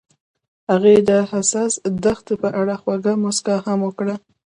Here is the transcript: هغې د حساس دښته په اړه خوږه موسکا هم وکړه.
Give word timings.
هغې 0.71 0.95
د 1.09 1.11
حساس 1.31 1.73
دښته 2.03 2.33
په 2.41 2.49
اړه 2.61 2.75
خوږه 2.81 3.13
موسکا 3.23 3.55
هم 3.67 3.79
وکړه. 3.87 4.15